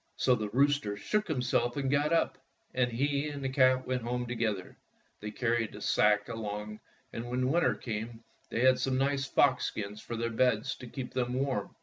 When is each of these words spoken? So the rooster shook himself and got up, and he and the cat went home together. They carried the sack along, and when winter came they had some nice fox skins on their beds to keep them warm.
So 0.15 0.33
the 0.33 0.49
rooster 0.49 0.97
shook 0.97 1.27
himself 1.27 1.77
and 1.77 1.91
got 1.91 2.11
up, 2.11 2.39
and 2.73 2.91
he 2.91 3.29
and 3.29 3.43
the 3.43 3.49
cat 3.49 3.85
went 3.85 4.01
home 4.01 4.25
together. 4.25 4.75
They 5.19 5.29
carried 5.29 5.73
the 5.73 5.81
sack 5.81 6.27
along, 6.27 6.79
and 7.13 7.29
when 7.29 7.51
winter 7.51 7.75
came 7.75 8.23
they 8.49 8.61
had 8.61 8.79
some 8.79 8.97
nice 8.97 9.25
fox 9.27 9.65
skins 9.65 10.03
on 10.09 10.17
their 10.17 10.31
beds 10.31 10.73
to 10.77 10.87
keep 10.87 11.13
them 11.13 11.35
warm. 11.35 11.75